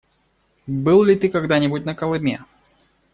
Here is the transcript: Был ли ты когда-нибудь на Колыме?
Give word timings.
Был 0.65 1.03
ли 1.03 1.15
ты 1.15 1.29
когда-нибудь 1.29 1.85
на 1.85 1.93
Колыме? 1.93 2.43